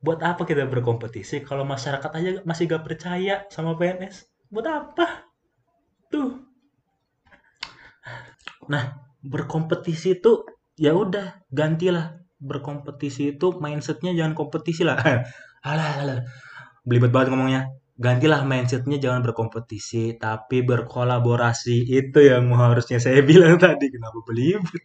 Buat 0.00 0.20
apa 0.24 0.42
kita 0.48 0.64
berkompetisi 0.66 1.44
kalau 1.44 1.62
masyarakat 1.62 2.10
aja 2.10 2.30
masih 2.42 2.66
gak 2.70 2.86
percaya 2.86 3.46
sama 3.50 3.78
PNS 3.78 4.26
buat 4.50 4.66
apa? 4.66 5.30
Tuh 6.10 6.49
nah 8.70 9.10
berkompetisi 9.20 10.22
itu 10.22 10.46
ya 10.80 10.96
udah 10.96 11.44
gantilah. 11.52 12.16
Berkompetisi 12.40 13.36
itu 13.36 13.52
mindsetnya 13.60 14.16
jangan 14.16 14.32
kompetisi 14.32 14.80
lah. 14.80 14.96
Alah 15.70 16.00
alah 16.00 16.20
belibet 16.88 17.12
banget 17.12 17.36
ngomongnya. 17.36 17.68
Gantilah 18.00 18.48
mindsetnya 18.48 18.96
jangan 18.96 19.20
berkompetisi 19.20 20.16
tapi 20.16 20.64
berkolaborasi. 20.64 21.84
Itu 21.84 22.24
yang 22.24 22.48
harusnya 22.56 22.96
saya 22.96 23.20
bilang 23.30 23.60
tadi. 23.60 23.92
Kenapa 23.92 24.24
belibet? 24.24 24.84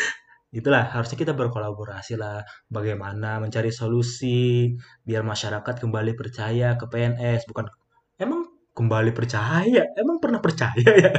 Itulah 0.56 0.88
harusnya 0.88 1.20
kita 1.20 1.36
berkolaborasi 1.36 2.16
lah. 2.16 2.40
Bagaimana 2.72 3.44
mencari 3.44 3.68
solusi 3.68 4.72
biar 5.04 5.20
masyarakat 5.20 5.74
kembali 5.84 6.16
percaya 6.16 6.80
ke 6.80 6.88
PNS 6.88 7.44
bukan 7.44 7.68
emang 8.16 8.48
kembali 8.72 9.12
percaya? 9.12 9.84
Emang 10.00 10.16
pernah 10.16 10.40
percaya 10.40 10.80
ya 10.80 11.12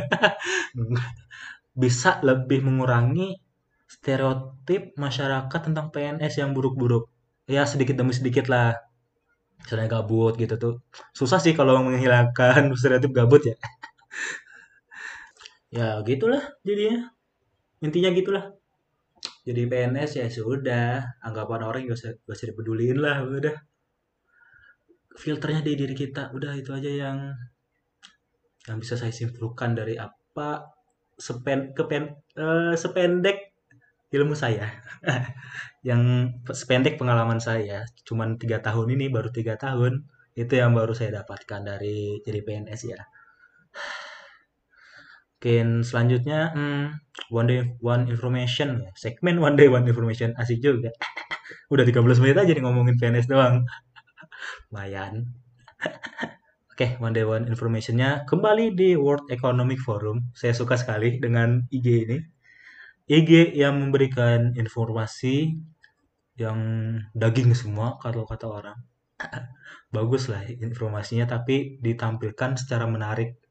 bisa 1.78 2.18
lebih 2.26 2.66
mengurangi 2.66 3.38
stereotip 3.86 4.98
masyarakat 4.98 5.60
tentang 5.62 5.94
PNS 5.94 6.42
yang 6.42 6.52
buruk-buruk. 6.58 7.08
Ya 7.46 7.64
sedikit 7.70 7.96
demi 7.96 8.12
sedikit 8.18 8.50
lah. 8.50 8.76
Misalnya 9.62 9.88
gabut 10.02 10.34
gitu 10.42 10.58
tuh. 10.58 10.74
Susah 11.14 11.38
sih 11.38 11.54
kalau 11.54 11.80
menghilangkan 11.86 12.68
stereotip 12.80 13.14
gabut 13.14 13.46
ya. 13.46 13.56
Ya 15.68 16.00
gitulah 16.08 16.40
jadinya. 16.64 17.12
Intinya 17.84 18.10
gitulah. 18.16 18.56
Jadi 19.44 19.68
PNS 19.68 20.12
ya 20.16 20.26
sudah. 20.32 21.20
Anggapan 21.20 21.68
orang 21.68 21.92
gak 21.92 22.00
usah, 22.00 22.12
gak 22.24 22.36
usah 22.40 22.48
dipeduliin 22.56 22.98
lah. 23.04 23.20
Udah. 23.28 23.52
Filternya 25.12 25.60
di 25.68 25.76
diri 25.76 25.92
kita. 25.92 26.32
Udah 26.32 26.56
itu 26.56 26.72
aja 26.72 26.88
yang 26.88 27.36
yang 28.64 28.80
bisa 28.80 28.96
saya 28.96 29.12
simpulkan 29.12 29.76
dari 29.76 30.00
apa 30.00 30.77
sepen 31.18 31.74
kepen 31.74 32.14
eh, 32.38 32.74
sependek 32.78 33.38
ilmu 34.14 34.34
saya. 34.38 34.72
Yang 35.88 36.02
sependek 36.54 36.96
pengalaman 37.02 37.42
saya. 37.42 37.84
Cuman 38.08 38.38
tiga 38.42 38.62
tahun 38.64 38.88
ini 38.96 39.12
baru 39.12 39.30
tiga 39.34 39.58
tahun 39.60 40.08
itu 40.38 40.54
yang 40.54 40.78
baru 40.78 40.94
saya 40.94 41.26
dapatkan 41.26 41.66
dari 41.66 42.22
jadi 42.22 42.46
PNS 42.46 42.82
ya. 42.94 43.02
Mungkin 45.38 45.82
selanjutnya 45.82 46.54
hmm, 46.54 46.86
one 47.34 47.48
day 47.50 47.60
one 47.82 48.06
information. 48.06 48.86
Segmen 48.94 49.42
one 49.42 49.58
day 49.58 49.66
one 49.66 49.90
information. 49.90 50.38
Asik 50.38 50.62
juga. 50.62 50.94
Udah 51.74 51.82
13 51.82 52.22
menit 52.22 52.38
aja 52.38 52.52
nih 52.54 52.62
ngomongin 52.62 53.02
PNS 53.02 53.26
doang. 53.26 53.66
Lumayan 54.70 55.34
Oke, 56.78 56.94
One 57.02 57.10
Day 57.10 57.26
One 57.26 57.50
Information-nya 57.50 58.30
kembali 58.30 58.78
di 58.78 58.94
World 58.94 59.34
Economic 59.34 59.82
Forum. 59.82 60.30
Saya 60.38 60.54
suka 60.54 60.78
sekali 60.78 61.18
dengan 61.18 61.66
IG 61.74 62.06
ini. 62.06 62.22
IG 63.10 63.58
yang 63.58 63.82
memberikan 63.82 64.54
informasi 64.54 65.58
yang 66.38 66.60
daging 67.18 67.58
semua 67.58 67.98
kalau 67.98 68.30
kata 68.30 68.46
orang. 68.46 68.78
Bagus 69.98 70.30
lah 70.30 70.46
informasinya 70.46 71.26
tapi 71.26 71.82
ditampilkan 71.82 72.62
secara 72.62 72.86
menarik 72.86 73.42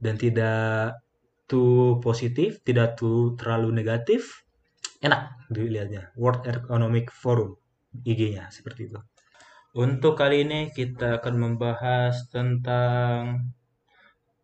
dan 0.00 0.16
tidak 0.16 0.96
tuh 1.44 2.00
positif, 2.00 2.64
tidak 2.64 2.96
tuh 2.96 3.36
terlalu 3.36 3.84
negatif. 3.84 4.40
Enak 5.04 5.52
dilihatnya. 5.52 6.16
World 6.16 6.48
Economic 6.48 7.12
Forum 7.12 7.60
IG-nya 8.08 8.48
seperti 8.48 8.88
itu. 8.88 9.04
Untuk 9.76 10.16
kali 10.16 10.48
ini 10.48 10.72
kita 10.72 11.20
akan 11.20 11.36
membahas 11.36 12.32
tentang 12.32 13.52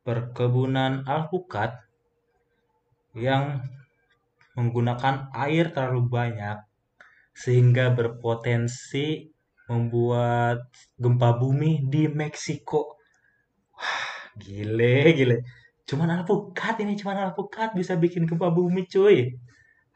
perkebunan 0.05 1.09
alpukat 1.09 1.73
yang 3.17 3.65
menggunakan 4.53 5.33
air 5.33 5.73
terlalu 5.73 6.05
banyak 6.05 6.61
sehingga 7.33 7.97
berpotensi 7.97 9.33
membuat 9.73 10.69
gempa 11.01 11.41
bumi 11.41 11.81
di 11.89 12.13
Meksiko. 12.13 13.01
Wah, 13.73 14.37
gile, 14.37 15.17
gile. 15.17 15.37
Cuman 15.89 16.13
alpukat 16.13 16.85
ini, 16.85 16.93
cuman 16.93 17.33
alpukat 17.33 17.73
bisa 17.73 17.97
bikin 17.97 18.29
gempa 18.29 18.53
bumi, 18.53 18.85
cuy. 18.85 19.33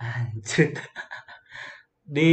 Anjir. 0.00 0.80
Di 2.16 2.32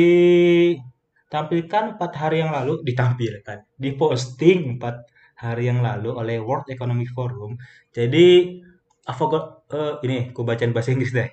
tampilkan 1.33 1.97
empat 1.97 2.11
hari 2.21 2.37
yang 2.45 2.53
lalu 2.53 2.73
ditampilkan. 2.87 3.57
Diposting 3.83 4.77
empat 4.77 4.95
hari 5.43 5.63
yang 5.71 5.81
lalu 5.81 6.13
oleh 6.13 6.37
World 6.37 6.69
Economic 6.69 7.09
Forum. 7.15 7.57
Jadi 7.89 8.61
avocado 9.09 9.65
uh, 9.73 9.93
ini 10.05 10.29
aku 10.31 10.41
bacain 10.45 10.71
bahasa 10.75 10.93
Inggris 10.93 11.11
deh. 11.11 11.29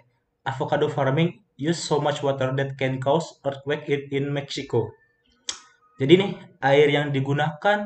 Avocado 0.49 0.89
farming 0.89 1.31
use 1.61 1.79
so 1.79 2.01
much 2.01 2.25
water 2.25 2.57
that 2.57 2.75
can 2.81 2.97
cause 2.97 3.39
earthquake 3.45 3.85
in, 3.93 4.01
in 4.17 4.25
Mexico. 4.33 4.91
Jadi 6.01 6.13
nih 6.17 6.31
air 6.65 6.89
yang 6.89 7.07
digunakan 7.13 7.79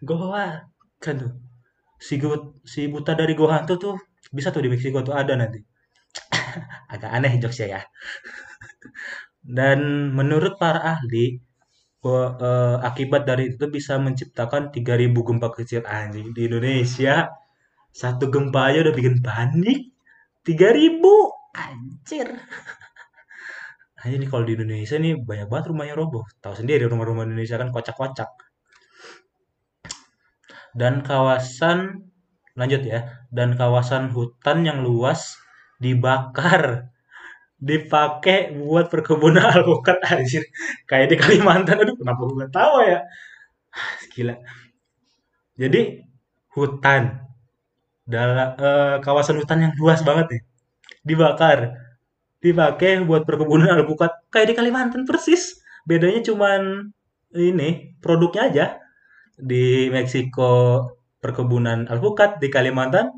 Goa. 0.09 0.65
Kan 1.03 1.15
tuh. 1.21 1.31
Si 1.99 2.15
si 2.73 2.81
buta 2.91 3.13
dari 3.17 3.33
goa 3.39 3.61
hantu 3.61 3.75
tuh 3.81 3.95
bisa 4.35 4.49
tuh 4.53 4.61
di 4.65 4.69
Meksiko 4.73 5.01
tuh 5.05 5.15
ada 5.17 5.33
nanti. 5.37 5.59
Agak 6.93 7.11
aneh 7.11 7.33
jokesnya 7.41 7.67
ya 7.79 7.81
dan 9.45 10.09
menurut 10.09 10.57
para 10.57 10.81
ahli 10.97 11.37
bahwa 12.01 12.37
eh, 12.41 12.77
akibat 12.89 13.21
dari 13.29 13.53
itu 13.53 13.65
bisa 13.69 13.97
menciptakan 14.01 14.73
3000 14.73 15.13
gempa 15.13 15.49
kecil. 15.53 15.81
Anjing 15.85 16.33
di 16.33 16.49
Indonesia 16.49 17.29
satu 17.93 18.29
gempa 18.33 18.73
aja 18.73 18.89
udah 18.89 18.93
bikin 18.97 19.21
panik. 19.21 19.93
3000 20.45 21.01
anjir 21.55 22.27
Hanya 24.05 24.17
nih 24.21 24.29
kalau 24.31 24.43
di 24.47 24.53
Indonesia 24.57 24.95
nih 25.03 25.13
banyak 25.29 25.47
banget 25.51 25.65
rumahnya 25.73 25.95
roboh. 25.99 26.23
Tahu 26.43 26.53
sendiri 26.61 26.83
rumah-rumah 26.91 27.25
Indonesia 27.27 27.57
kan 27.61 27.69
kocak-kocak. 27.75 28.29
Dan 30.75 31.01
kawasan 31.07 31.79
lanjut 32.59 32.81
ya. 32.85 32.99
Dan 33.31 33.55
kawasan 33.59 34.11
hutan 34.15 34.63
yang 34.67 34.79
luas 34.85 35.35
dibakar 35.81 36.91
dipakai 37.69 38.53
buat 38.59 38.87
perkebunan 38.93 39.45
alpukat 39.55 39.97
anjir. 40.05 40.43
Kayak 40.89 41.07
di 41.13 41.17
Kalimantan 41.21 41.77
aduh 41.83 41.95
kenapa 41.99 42.21
gue 42.27 42.35
nggak 42.41 42.53
tahu 42.55 42.75
ya. 42.85 42.99
Gila. 44.15 44.35
Jadi 45.55 45.81
hutan 46.55 47.03
dalam 48.05 48.53
eh, 48.61 48.95
kawasan 49.05 49.37
hutan 49.41 49.59
yang 49.69 49.73
luas 49.81 50.01
banget 50.05 50.25
nih 50.33 50.41
dibakar 51.07 51.59
dipakai 52.45 53.01
buat 53.01 53.25
perkebunan 53.25 53.73
alpukat 53.73 54.13
kayak 54.29 54.53
di 54.53 54.55
Kalimantan 54.55 55.09
persis. 55.09 55.65
Bedanya 55.89 56.21
cuman 56.21 56.93
ini 57.33 57.97
produknya 57.97 58.41
aja. 58.49 58.65
Di 59.35 59.89
Meksiko 59.89 60.85
perkebunan 61.19 61.89
alpukat, 61.89 62.37
di 62.37 62.47
Kalimantan 62.53 63.09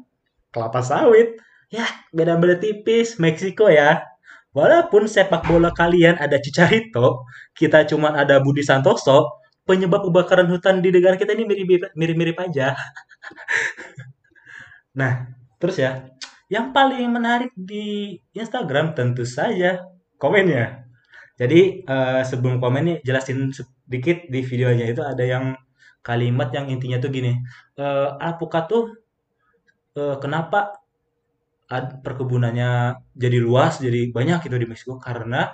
kelapa 0.55 0.79
sawit. 0.79 1.35
Ya, 1.67 1.83
beda-beda 2.15 2.55
tipis. 2.55 3.19
Meksiko 3.19 3.67
ya. 3.67 4.07
Walaupun 4.55 5.05
sepak 5.05 5.45
bola 5.45 5.69
kalian 5.69 6.17
ada 6.17 6.41
Chicharito, 6.41 7.27
kita 7.53 7.85
cuman 7.85 8.17
ada 8.17 8.41
Budi 8.41 8.65
Santoso, 8.65 9.37
penyebab 9.67 10.07
kebakaran 10.09 10.49
hutan 10.49 10.81
di 10.81 10.89
negara 10.89 11.13
kita 11.13 11.37
ini 11.37 11.45
mirip-mirip 11.93 12.37
aja. 12.39 12.73
Nah, 14.97 15.29
terus 15.61 15.77
ya, 15.77 16.09
yang 16.47 16.71
paling 16.71 17.11
menarik 17.11 17.51
di 17.55 18.15
Instagram 18.31 18.95
tentu 18.95 19.23
saja 19.27 19.83
komennya. 20.15 20.87
Jadi 21.37 21.85
eh, 21.85 22.21
sebelum 22.25 22.57
komen 22.63 22.83
nih 22.87 22.97
jelasin 23.05 23.53
sedikit 23.53 24.25
di 24.33 24.41
videonya 24.41 24.85
itu 24.89 25.01
ada 25.05 25.21
yang 25.21 25.53
kalimat 26.01 26.49
yang 26.55 26.71
intinya 26.71 26.97
tuh 27.03 27.11
gini, 27.13 27.35
eh, 27.77 28.09
alpukat 28.25 28.63
tuh 28.71 28.83
eh, 29.99 30.15
kenapa 30.23 30.59
perkebunannya 32.05 32.95
jadi 33.11 33.37
luas, 33.43 33.83
jadi 33.83 34.09
banyak 34.15 34.47
gitu 34.47 34.55
di 34.55 34.67
Meksiko 34.71 34.95
karena 35.03 35.51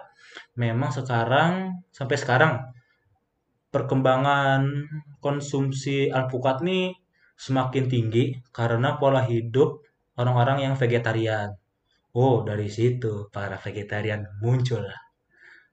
memang 0.54 0.94
sekarang 0.94 1.82
sampai 1.90 2.18
sekarang 2.22 2.52
perkembangan 3.74 4.62
konsumsi 5.18 6.14
alpukat 6.14 6.62
nih 6.62 6.94
semakin 7.34 7.86
tinggi 7.90 8.38
karena 8.54 9.02
pola 9.02 9.26
hidup 9.26 9.82
orang-orang 10.20 10.70
yang 10.70 10.74
vegetarian. 10.78 11.54
Oh, 12.14 12.46
dari 12.46 12.70
situ 12.70 13.28
para 13.34 13.58
vegetarian 13.58 14.22
muncul 14.42 14.86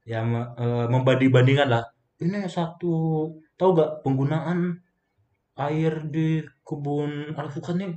yang 0.08 0.32
eh, 0.56 0.86
membanding-bandingkan 0.88 1.68
lah. 1.68 1.84
Ini 2.20 2.48
satu, 2.48 3.28
tahu 3.56 3.70
gak 3.76 4.04
penggunaan 4.04 4.80
air 5.56 5.92
di 6.08 6.40
kebun 6.64 7.36
alpukat 7.36 7.76
nih 7.76 7.92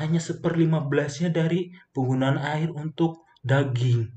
hanya 0.00 0.20
seperlima 0.20 0.80
belasnya 0.88 1.28
dari 1.28 1.68
penggunaan 1.92 2.40
air 2.40 2.72
untuk 2.72 3.28
daging, 3.44 4.08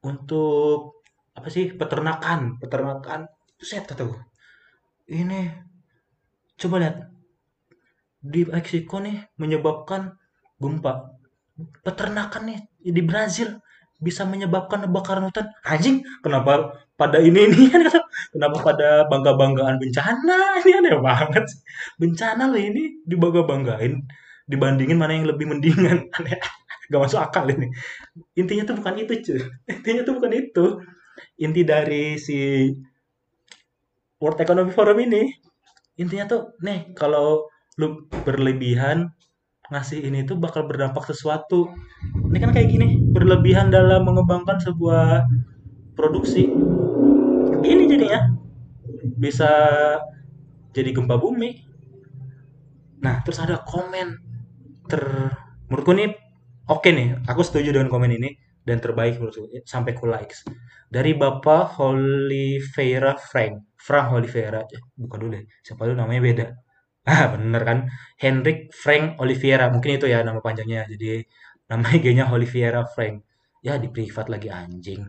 untuk 0.00 1.04
apa 1.36 1.48
sih 1.52 1.76
peternakan, 1.76 2.56
peternakan. 2.56 3.28
Buset 3.60 3.84
kata 3.84 4.08
gue. 4.08 4.20
Ini 5.12 5.40
coba 6.56 6.80
lihat 6.80 6.96
di 8.20 8.48
Meksiko 8.48 9.00
nih 9.00 9.36
menyebabkan 9.36 10.19
gempa. 10.60 11.16
Peternakan 11.82 12.42
nih 12.52 12.60
di 12.80 13.02
Brazil 13.04 13.56
bisa 14.00 14.24
menyebabkan 14.24 14.84
kebakaran 14.84 15.28
hutan. 15.28 15.48
Anjing, 15.64 16.00
kenapa 16.24 16.72
pada 16.96 17.20
ini 17.20 17.48
ini 17.48 17.68
kan 17.72 17.84
kenapa 18.32 18.56
pada 18.64 18.88
bangga-banggaan 19.08 19.76
bencana? 19.76 20.60
Ini 20.64 20.72
aneh 20.80 20.96
banget. 21.00 21.44
Bencana 22.00 22.48
loh 22.48 22.60
ini 22.60 23.04
dibangga-banggain 23.04 24.00
dibandingin 24.48 24.96
mana 24.96 25.16
yang 25.16 25.28
lebih 25.28 25.48
mendingan. 25.48 26.08
Aneh. 26.16 26.36
Gak 26.90 27.00
masuk 27.06 27.22
akal 27.22 27.46
ini. 27.46 27.70
Intinya 28.34 28.66
tuh 28.66 28.82
bukan 28.82 28.98
itu, 28.98 29.12
cuy. 29.22 29.40
Intinya 29.70 30.02
tuh 30.02 30.14
bukan 30.18 30.32
itu. 30.34 30.66
Inti 31.38 31.62
dari 31.62 32.18
si 32.18 32.66
World 34.20 34.40
Economic 34.44 34.76
Forum 34.76 35.00
ini 35.00 35.32
intinya 35.96 36.24
tuh 36.28 36.42
nih 36.60 36.92
kalau 36.92 37.48
lu 37.80 38.04
berlebihan 38.24 39.12
ngasih 39.70 40.02
ini 40.02 40.26
tuh 40.26 40.36
bakal 40.36 40.66
berdampak 40.66 41.06
sesuatu. 41.06 41.70
Ini 42.30 42.38
kan 42.42 42.50
kayak 42.50 42.68
gini, 42.68 42.98
berlebihan 43.14 43.70
dalam 43.70 44.02
mengembangkan 44.04 44.58
sebuah 44.58 45.24
produksi. 45.94 46.50
Ini 47.60 47.82
jadinya 47.86 48.20
bisa 49.16 49.50
jadi 50.74 50.90
gempa 50.90 51.16
bumi. 51.16 51.50
Nah, 53.00 53.22
terus 53.24 53.40
ada 53.40 53.62
komen 53.64 54.18
ter 54.90 55.02
menurutku 55.70 55.94
nih 55.94 56.10
oke 56.66 56.90
nih, 56.90 57.22
aku 57.30 57.40
setuju 57.46 57.70
dengan 57.70 57.88
komen 57.88 58.10
ini 58.10 58.34
dan 58.66 58.82
terbaik 58.82 59.22
menurutku 59.22 59.48
sampai 59.64 59.94
ku 59.94 60.10
likes 60.10 60.44
dari 60.90 61.14
Bapak 61.14 61.78
Oliveira 61.78 63.14
Frank. 63.16 63.78
Frank 63.80 64.12
Oliveira, 64.12 64.60
eh, 64.66 64.82
bukan 64.98 65.16
dulu 65.16 65.30
deh, 65.38 65.44
siapa 65.64 65.88
dulu 65.88 65.96
namanya 65.96 66.20
beda. 66.20 66.46
Ah, 67.08 67.32
bener 67.32 67.62
kan? 67.64 67.78
Henrik 68.20 68.72
Frank 68.76 69.16
Oliveira, 69.22 69.72
mungkin 69.72 69.96
itu 69.96 70.06
ya 70.08 70.20
nama 70.20 70.40
panjangnya. 70.44 70.84
Jadi 70.84 71.24
nama 71.70 71.86
IG-nya 71.96 72.28
Oliveira 72.28 72.84
Frank. 72.84 73.24
Ya 73.64 73.76
di 73.80 73.88
privat 73.88 74.28
lagi 74.28 74.48
anjing. 74.52 75.08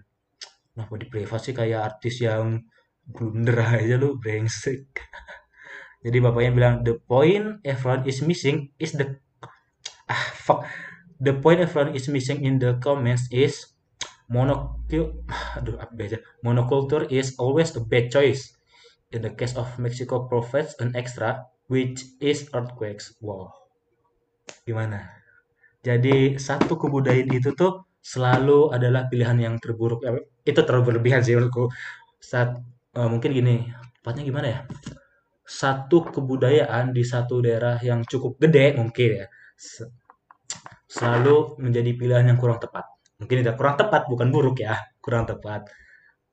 Kenapa 0.72 0.94
di 0.96 1.08
privat 1.12 1.40
sih 1.44 1.52
kayak 1.56 1.82
artis 1.96 2.24
yang 2.24 2.64
blunder 3.04 3.60
aja 3.60 4.00
lu 4.00 4.16
brengsek. 4.16 4.88
Jadi 6.06 6.18
bapaknya 6.18 6.52
bilang 6.56 6.76
the 6.82 6.98
point 6.98 7.62
everyone 7.62 8.08
is 8.10 8.24
missing 8.26 8.74
is 8.82 8.98
the 8.98 9.22
ah 10.10 10.26
fuck 10.34 10.66
the 11.22 11.38
point 11.38 11.62
everyone 11.62 11.94
is 11.94 12.10
missing 12.10 12.42
in 12.42 12.58
the 12.58 12.82
comments 12.82 13.30
is 13.30 13.78
monoculture 16.42 17.06
is 17.14 17.38
always 17.38 17.70
a 17.78 17.82
bad 17.86 18.10
choice 18.10 18.58
in 19.14 19.22
the 19.22 19.30
case 19.30 19.54
of 19.54 19.70
Mexico 19.78 20.26
provides 20.26 20.74
an 20.82 20.96
extra 20.98 21.46
which 21.72 22.00
is 22.20 22.40
earthquakes. 22.58 23.06
Wow. 23.24 23.54
Gimana? 24.68 25.00
Jadi 25.88 26.38
satu 26.48 26.74
kebudayaan 26.82 27.32
itu 27.40 27.52
tuh 27.62 27.74
selalu 28.14 28.60
adalah 28.78 29.02
pilihan 29.12 29.38
yang 29.46 29.56
terburuk. 29.64 30.02
Ya, 30.06 30.12
itu 30.52 30.62
terlalu 30.68 30.84
berlebihan 30.94 31.22
sih 31.26 31.34
menurutku. 31.38 31.66
Saat 32.32 32.50
eh, 33.00 33.10
mungkin 33.14 33.32
gini 33.40 33.56
tepatnya 34.02 34.24
gimana 34.30 34.48
ya? 34.56 34.60
Satu 35.62 35.98
kebudayaan 36.16 36.86
di 36.98 37.04
satu 37.14 37.36
daerah 37.46 37.78
yang 37.90 38.02
cukup 38.12 38.34
gede 38.44 38.66
mungkin 38.80 39.10
ya 39.24 39.28
se- 39.58 39.92
selalu 40.90 41.58
menjadi 41.64 41.92
pilihan 42.00 42.26
yang 42.34 42.40
kurang 42.42 42.60
tepat. 42.64 42.86
Mungkin 43.22 43.38
tidak 43.46 43.56
kurang 43.60 43.76
tepat 43.82 44.02
bukan 44.12 44.28
buruk 44.34 44.58
ya 44.66 44.76
kurang 45.04 45.26
tepat. 45.30 45.70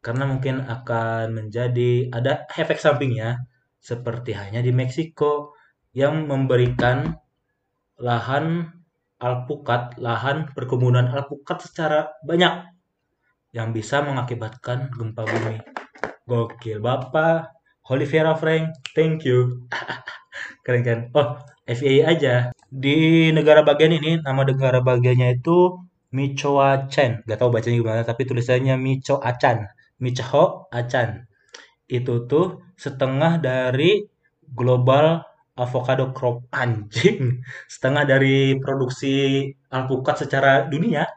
Karena 0.05 0.25
mungkin 0.31 0.65
akan 0.67 1.27
menjadi 1.39 2.11
ada 2.15 2.47
efek 2.57 2.79
sampingnya 2.81 3.39
seperti 3.79 4.35
hanya 4.35 4.61
di 4.61 4.75
Meksiko 4.75 5.55
yang 5.95 6.29
memberikan 6.29 7.17
lahan 7.99 8.79
alpukat, 9.19 9.99
lahan 9.99 10.51
perkebunan 10.55 11.11
alpukat 11.11 11.63
secara 11.65 12.15
banyak 12.23 12.71
yang 13.51 13.75
bisa 13.75 14.05
mengakibatkan 14.05 14.93
gempa 14.95 15.27
bumi. 15.27 15.59
Gokil, 16.29 16.79
Bapak 16.85 17.59
Oliveira 17.89 18.37
Frank, 18.37 18.77
thank 18.93 19.25
you. 19.25 19.65
Keren 20.65 20.85
kan? 20.85 20.99
Oh, 21.17 21.41
FYI 21.65 22.05
aja. 22.05 22.53
Di 22.69 23.29
negara 23.33 23.65
bagian 23.65 23.97
ini, 23.97 24.21
nama 24.21 24.45
negara 24.45 24.85
bagiannya 24.85 25.41
itu 25.41 25.81
Michoacán. 26.13 27.25
Gak 27.25 27.39
tahu 27.41 27.49
bacanya 27.49 27.77
gimana, 27.81 28.03
tapi 28.05 28.29
tulisannya 28.29 28.77
Michoacán. 28.77 29.73
Michoacán. 29.97 31.25
Itu 31.89 32.29
tuh 32.29 32.61
setengah 32.77 33.41
dari 33.41 34.05
global 34.45 35.25
avocado 35.57 36.13
crop 36.15 36.47
anjing. 36.55 37.41
Setengah 37.67 38.05
dari 38.05 38.55
produksi 38.61 39.49
alpukat 39.73 40.29
secara 40.29 40.69
dunia 40.69 41.09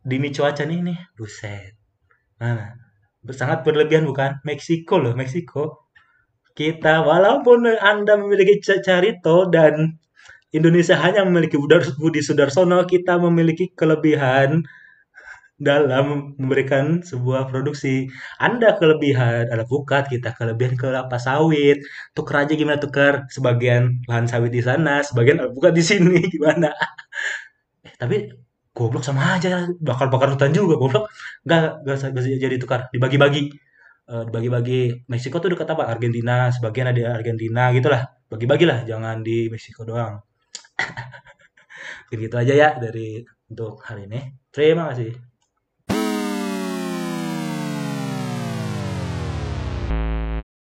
di 0.00 0.16
Michoacán 0.22 0.70
ini. 0.70 0.94
Buset. 1.18 1.76
Mana? 2.38 2.78
Sangat 3.34 3.66
berlebihan 3.66 4.06
bukan? 4.06 4.38
Meksiko 4.46 5.02
loh, 5.02 5.12
Meksiko. 5.18 5.90
Kita 6.56 7.04
walaupun 7.04 7.68
Anda 7.68 8.16
memiliki 8.16 8.62
Carito 8.62 9.50
dan 9.50 9.98
Indonesia 10.54 10.96
hanya 10.96 11.26
memiliki 11.26 11.60
Budi 11.60 12.22
Sudarsono, 12.24 12.86
kita 12.88 13.20
memiliki 13.20 13.74
kelebihan 13.76 14.64
dalam 15.56 16.36
memberikan 16.36 17.00
sebuah 17.00 17.48
produksi. 17.48 18.08
Anda 18.36 18.76
kelebihan 18.76 19.48
alpukat, 19.48 20.12
kita 20.12 20.36
kelebihan 20.36 20.76
kelapa 20.76 21.16
sawit. 21.16 21.80
Tuker 22.12 22.44
aja 22.44 22.52
gimana 22.52 22.76
tuker? 22.76 23.24
Sebagian 23.32 24.04
lahan 24.08 24.28
sawit 24.28 24.52
di 24.52 24.60
sana, 24.60 25.00
sebagian 25.00 25.40
alpukat 25.40 25.72
di 25.72 25.84
sini 25.84 26.20
gimana? 26.34 26.68
Eh, 27.84 27.94
tapi 27.96 28.28
goblok 28.76 29.02
sama 29.08 29.40
aja, 29.40 29.64
bakar-bakar 29.80 30.36
hutan 30.36 30.52
juga 30.52 30.76
goblok. 30.76 31.08
Gak, 31.48 31.84
gak, 31.88 31.96
jadi 32.44 32.56
tukar, 32.60 32.92
dibagi-bagi. 32.92 33.48
Eh, 34.06 34.22
dibagi-bagi. 34.28 35.08
Meksiko 35.08 35.40
tuh 35.42 35.56
dekat 35.56 35.68
apa? 35.72 35.88
Argentina, 35.88 36.52
sebagian 36.52 36.92
ada 36.92 37.16
Argentina 37.16 37.72
gitulah. 37.72 38.04
Bagi-bagilah, 38.28 38.84
jangan 38.84 39.24
di 39.24 39.48
Meksiko 39.48 39.88
doang. 39.88 40.20
Begitu 42.12 42.34
aja 42.36 42.54
ya 42.54 42.68
dari 42.78 43.24
untuk 43.50 43.80
hari 43.82 44.06
ini. 44.06 44.20
Terima 44.52 44.92
kasih. 44.92 45.35